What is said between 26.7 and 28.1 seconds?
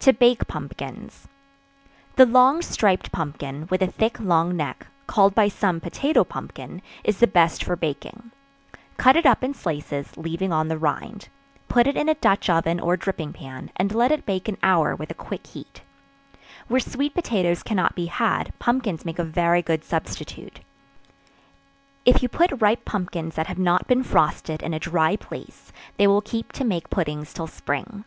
puddings till spring.